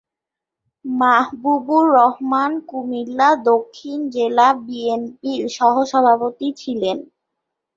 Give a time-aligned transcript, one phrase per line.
[0.85, 6.97] মাহবুবুর রহমান কুমিল্লা দক্ষিণ জেলা বিএনপির সহসভাপতি ছিলেন।